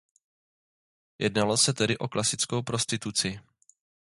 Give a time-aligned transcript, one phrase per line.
[1.19, 3.39] Jednalo se tedy o klasickou prostituci.